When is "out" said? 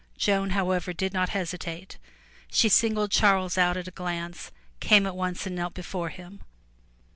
3.55-3.77